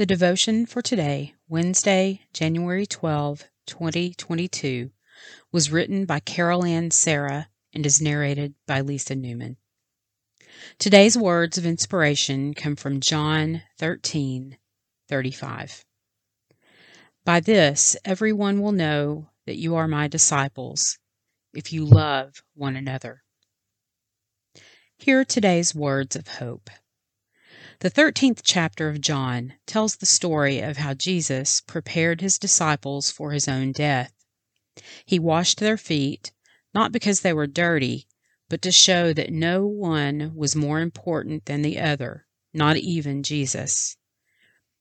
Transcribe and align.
The 0.00 0.06
devotion 0.06 0.64
for 0.64 0.80
today, 0.80 1.34
Wednesday, 1.46 2.22
January 2.32 2.86
12, 2.86 3.44
2022, 3.66 4.90
was 5.52 5.70
written 5.70 6.06
by 6.06 6.20
Carol 6.20 6.64
Ann 6.64 6.90
Sarah 6.90 7.50
and 7.74 7.84
is 7.84 8.00
narrated 8.00 8.54
by 8.66 8.80
Lisa 8.80 9.14
Newman. 9.14 9.58
Today's 10.78 11.18
words 11.18 11.58
of 11.58 11.66
inspiration 11.66 12.54
come 12.54 12.76
from 12.76 13.00
John 13.00 13.60
13:35. 13.78 15.84
By 17.26 17.40
this 17.40 17.94
everyone 18.02 18.62
will 18.62 18.72
know 18.72 19.28
that 19.44 19.58
you 19.58 19.74
are 19.74 19.86
my 19.86 20.08
disciples 20.08 20.98
if 21.52 21.74
you 21.74 21.84
love 21.84 22.42
one 22.54 22.74
another. 22.74 23.22
Here 24.96 25.20
are 25.20 25.26
today's 25.26 25.74
words 25.74 26.16
of 26.16 26.26
hope. 26.26 26.70
The 27.80 27.90
13th 27.90 28.42
chapter 28.44 28.90
of 28.90 29.00
John 29.00 29.54
tells 29.64 29.96
the 29.96 30.04
story 30.04 30.60
of 30.60 30.76
how 30.76 30.92
Jesus 30.92 31.62
prepared 31.62 32.20
his 32.20 32.38
disciples 32.38 33.10
for 33.10 33.32
his 33.32 33.48
own 33.48 33.72
death. 33.72 34.12
He 35.06 35.18
washed 35.18 35.60
their 35.60 35.78
feet, 35.78 36.30
not 36.74 36.92
because 36.92 37.20
they 37.20 37.32
were 37.32 37.46
dirty, 37.46 38.06
but 38.50 38.60
to 38.62 38.70
show 38.70 39.14
that 39.14 39.32
no 39.32 39.64
one 39.64 40.32
was 40.34 40.54
more 40.54 40.80
important 40.80 41.46
than 41.46 41.62
the 41.62 41.80
other, 41.80 42.26
not 42.52 42.76
even 42.76 43.22
Jesus. 43.22 43.96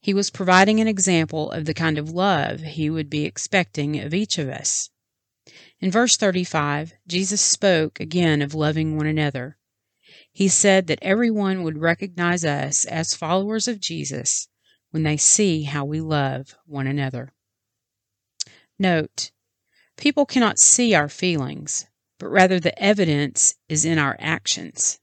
He 0.00 0.12
was 0.12 0.30
providing 0.30 0.80
an 0.80 0.88
example 0.88 1.52
of 1.52 1.66
the 1.66 1.74
kind 1.74 1.96
of 1.96 2.10
love 2.10 2.58
he 2.58 2.90
would 2.90 3.08
be 3.08 3.24
expecting 3.24 4.00
of 4.00 4.12
each 4.12 4.36
of 4.36 4.48
us. 4.48 4.90
In 5.78 5.92
verse 5.92 6.16
35, 6.16 6.94
Jesus 7.06 7.40
spoke 7.40 8.00
again 8.00 8.42
of 8.42 8.52
loving 8.52 8.96
one 8.96 9.06
another. 9.06 9.58
He 10.32 10.48
said 10.48 10.86
that 10.86 11.00
everyone 11.02 11.62
would 11.62 11.78
recognize 11.78 12.44
us 12.44 12.84
as 12.84 13.14
followers 13.14 13.66
of 13.66 13.80
Jesus 13.80 14.48
when 14.90 15.02
they 15.02 15.16
see 15.16 15.62
how 15.64 15.84
we 15.84 16.00
love 16.00 16.54
one 16.66 16.86
another. 16.86 17.32
Note, 18.78 19.30
people 19.96 20.24
cannot 20.26 20.58
see 20.58 20.94
our 20.94 21.08
feelings, 21.08 21.86
but 22.18 22.28
rather 22.28 22.58
the 22.60 22.80
evidence 22.82 23.56
is 23.68 23.84
in 23.84 23.98
our 23.98 24.16
actions. 24.18 24.98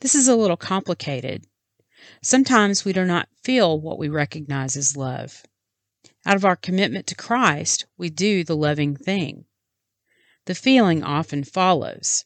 This 0.00 0.14
is 0.14 0.28
a 0.28 0.36
little 0.36 0.56
complicated. 0.56 1.46
Sometimes 2.22 2.84
we 2.84 2.92
do 2.92 3.04
not 3.04 3.28
feel 3.44 3.80
what 3.80 3.98
we 3.98 4.08
recognize 4.08 4.76
as 4.76 4.96
love. 4.96 5.44
Out 6.26 6.36
of 6.36 6.44
our 6.44 6.56
commitment 6.56 7.06
to 7.08 7.14
Christ, 7.14 7.86
we 7.96 8.10
do 8.10 8.42
the 8.42 8.56
loving 8.56 8.96
thing. 8.96 9.44
The 10.46 10.54
feeling 10.54 11.04
often 11.04 11.44
follows. 11.44 12.24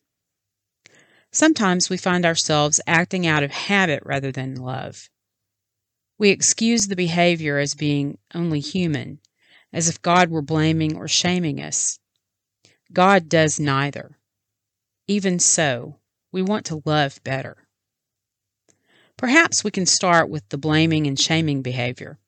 Sometimes 1.37 1.91
we 1.91 1.99
find 1.99 2.25
ourselves 2.25 2.81
acting 2.87 3.27
out 3.27 3.43
of 3.43 3.51
habit 3.51 4.03
rather 4.07 4.33
than 4.33 4.55
love. 4.55 5.11
We 6.17 6.31
excuse 6.31 6.89
the 6.89 6.97
behavior 6.97 7.59
as 7.59 7.75
being 7.75 8.17
only 8.35 8.61
human, 8.61 9.21
as 9.71 9.87
if 9.87 10.01
God 10.01 10.31
were 10.31 10.41
blaming 10.41 10.97
or 10.97 11.09
shaming 11.09 11.61
us. 11.61 11.99
God 12.91 13.29
does 13.29 13.61
neither. 13.61 14.19
Even 15.09 15.39
so, 15.39 15.99
we 16.33 16.41
want 16.41 16.65
to 16.67 16.83
love 16.87 17.23
better. 17.23 17.69
Perhaps 19.19 19.63
we 19.63 19.71
can 19.71 19.85
start 19.85 20.31
with 20.31 20.49
the 20.49 20.57
blaming 20.57 21.07
and 21.07 21.21
shaming 21.21 21.61
behavior. 21.61 22.19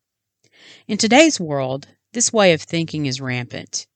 In 0.87 0.99
today's 0.99 1.41
world, 1.41 1.89
this 2.13 2.31
way 2.31 2.53
of 2.53 2.61
thinking 2.61 3.07
is 3.07 3.23
rampant. 3.23 3.87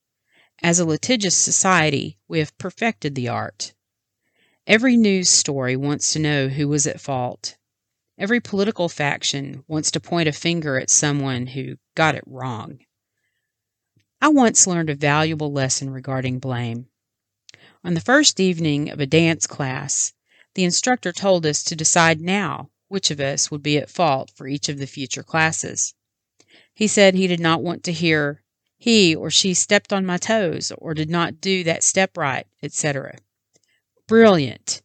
As 0.63 0.79
a 0.79 0.85
litigious 0.85 1.37
society, 1.37 2.17
we 2.27 2.39
have 2.39 2.57
perfected 2.57 3.13
the 3.13 3.27
art. 3.27 3.75
Every 4.65 4.95
news 4.95 5.27
story 5.27 5.75
wants 5.75 6.13
to 6.13 6.19
know 6.19 6.47
who 6.47 6.69
was 6.69 6.87
at 6.87 7.01
fault. 7.01 7.57
Every 8.17 8.39
political 8.39 8.87
faction 8.87 9.65
wants 9.67 9.91
to 9.91 9.99
point 9.99 10.29
a 10.29 10.31
finger 10.31 10.79
at 10.79 10.89
someone 10.89 11.47
who 11.47 11.75
got 11.95 12.15
it 12.15 12.23
wrong. 12.25 12.79
I 14.21 14.29
once 14.29 14.65
learned 14.65 14.89
a 14.89 14.95
valuable 14.95 15.51
lesson 15.51 15.89
regarding 15.89 16.39
blame. 16.39 16.87
On 17.83 17.93
the 17.93 17.99
first 17.99 18.39
evening 18.39 18.89
of 18.89 19.01
a 19.01 19.05
dance 19.05 19.47
class, 19.47 20.13
the 20.53 20.63
instructor 20.63 21.11
told 21.11 21.45
us 21.45 21.61
to 21.63 21.75
decide 21.75 22.21
now 22.21 22.69
which 22.87 23.11
of 23.11 23.19
us 23.19 23.51
would 23.51 23.63
be 23.63 23.77
at 23.77 23.89
fault 23.89 24.31
for 24.33 24.47
each 24.47 24.69
of 24.69 24.77
the 24.77 24.87
future 24.87 25.23
classes. 25.23 25.93
He 26.73 26.87
said 26.87 27.15
he 27.15 27.27
did 27.27 27.41
not 27.41 27.61
want 27.61 27.83
to 27.83 27.91
hear, 27.91 28.41
he 28.77 29.13
or 29.13 29.29
she 29.29 29.53
stepped 29.53 29.91
on 29.91 30.05
my 30.05 30.15
toes 30.15 30.71
or 30.77 30.93
did 30.93 31.09
not 31.09 31.41
do 31.41 31.65
that 31.65 31.83
step 31.83 32.15
right, 32.15 32.47
etc. 32.61 33.17
Brilliant! 34.07 34.81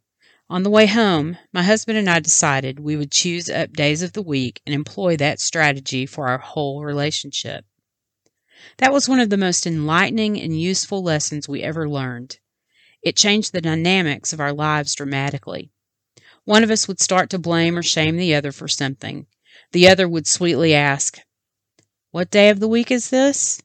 On 0.48 0.62
the 0.62 0.70
way 0.70 0.86
home, 0.86 1.38
my 1.52 1.64
husband 1.64 1.98
and 1.98 2.08
I 2.08 2.20
decided 2.20 2.78
we 2.78 2.94
would 2.94 3.10
choose 3.10 3.50
up 3.50 3.72
days 3.72 4.00
of 4.00 4.12
the 4.12 4.22
week 4.22 4.62
and 4.64 4.72
employ 4.72 5.16
that 5.16 5.40
strategy 5.40 6.06
for 6.06 6.28
our 6.28 6.38
whole 6.38 6.84
relationship. 6.84 7.64
That 8.76 8.92
was 8.92 9.08
one 9.08 9.18
of 9.18 9.28
the 9.28 9.36
most 9.36 9.66
enlightening 9.66 10.40
and 10.40 10.60
useful 10.60 11.02
lessons 11.02 11.48
we 11.48 11.64
ever 11.64 11.88
learned. 11.88 12.38
It 13.02 13.16
changed 13.16 13.52
the 13.52 13.60
dynamics 13.60 14.32
of 14.32 14.38
our 14.40 14.52
lives 14.52 14.94
dramatically. 14.94 15.70
One 16.44 16.62
of 16.62 16.70
us 16.70 16.86
would 16.86 17.00
start 17.00 17.28
to 17.30 17.40
blame 17.40 17.76
or 17.76 17.82
shame 17.82 18.16
the 18.18 18.36
other 18.36 18.52
for 18.52 18.68
something. 18.68 19.26
The 19.72 19.88
other 19.88 20.08
would 20.08 20.28
sweetly 20.28 20.74
ask, 20.74 21.18
What 22.12 22.30
day 22.30 22.50
of 22.50 22.60
the 22.60 22.68
week 22.68 22.92
is 22.92 23.10
this? 23.10 23.60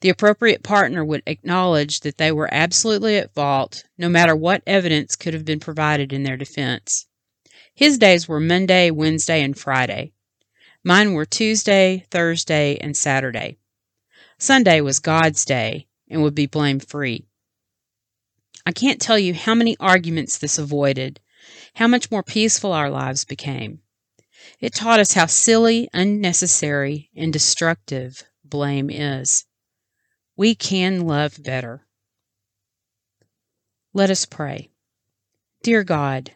The 0.00 0.08
appropriate 0.08 0.62
partner 0.62 1.04
would 1.04 1.22
acknowledge 1.26 2.00
that 2.00 2.16
they 2.16 2.32
were 2.32 2.48
absolutely 2.52 3.18
at 3.18 3.34
fault, 3.34 3.84
no 3.98 4.08
matter 4.08 4.34
what 4.34 4.62
evidence 4.66 5.14
could 5.14 5.34
have 5.34 5.44
been 5.44 5.60
provided 5.60 6.12
in 6.12 6.22
their 6.22 6.38
defense. 6.38 7.06
His 7.74 7.98
days 7.98 8.26
were 8.26 8.40
Monday, 8.40 8.90
Wednesday, 8.90 9.42
and 9.42 9.58
Friday. 9.58 10.12
Mine 10.82 11.12
were 11.12 11.26
Tuesday, 11.26 12.06
Thursday, 12.10 12.78
and 12.80 12.96
Saturday. 12.96 13.58
Sunday 14.38 14.80
was 14.80 14.98
God's 15.00 15.44
day 15.44 15.86
and 16.08 16.22
would 16.22 16.34
be 16.34 16.46
blame 16.46 16.80
free. 16.80 17.26
I 18.64 18.72
can't 18.72 19.00
tell 19.00 19.18
you 19.18 19.34
how 19.34 19.54
many 19.54 19.76
arguments 19.78 20.38
this 20.38 20.58
avoided, 20.58 21.20
how 21.74 21.86
much 21.86 22.10
more 22.10 22.22
peaceful 22.22 22.72
our 22.72 22.88
lives 22.88 23.26
became. 23.26 23.80
It 24.60 24.74
taught 24.74 25.00
us 25.00 25.12
how 25.12 25.26
silly, 25.26 25.88
unnecessary, 25.92 27.10
and 27.14 27.32
destructive 27.32 28.24
blame 28.44 28.88
is 28.88 29.44
we 30.40 30.54
can 30.54 31.06
love 31.06 31.42
better. 31.42 31.86
Let 33.92 34.08
us 34.08 34.24
pray. 34.24 34.70
Dear 35.62 35.84
God, 35.84 36.32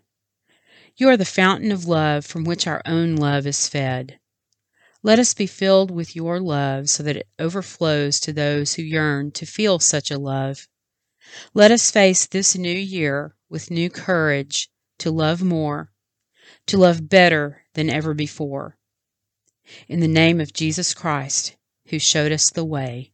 you 0.94 1.08
are 1.08 1.16
the 1.16 1.24
fountain 1.24 1.72
of 1.72 1.86
love 1.86 2.26
from 2.26 2.44
which 2.44 2.66
our 2.66 2.82
own 2.84 3.16
love 3.16 3.46
is 3.46 3.66
fed. 3.66 4.18
Let 5.02 5.18
us 5.18 5.32
be 5.32 5.46
filled 5.46 5.90
with 5.90 6.14
your 6.14 6.38
love 6.38 6.90
so 6.90 7.02
that 7.02 7.16
it 7.16 7.28
overflows 7.38 8.20
to 8.20 8.32
those 8.34 8.74
who 8.74 8.82
yearn 8.82 9.30
to 9.30 9.46
feel 9.46 9.78
such 9.78 10.10
a 10.10 10.18
love. 10.18 10.68
Let 11.54 11.70
us 11.70 11.90
face 11.90 12.26
this 12.26 12.54
new 12.54 12.76
year 12.76 13.34
with 13.48 13.70
new 13.70 13.88
courage 13.88 14.68
to 14.98 15.10
love 15.10 15.42
more, 15.42 15.92
to 16.66 16.76
love 16.76 17.08
better 17.08 17.62
than 17.72 17.88
ever 17.88 18.12
before. 18.12 18.76
In 19.88 20.00
the 20.00 20.08
name 20.08 20.42
of 20.42 20.52
Jesus 20.52 20.92
Christ, 20.92 21.56
who 21.86 21.98
showed 21.98 22.32
us 22.32 22.50
the 22.50 22.66
way 22.66 23.13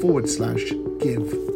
forward 0.00 0.28
slash 0.28 0.72
give. 1.00 1.47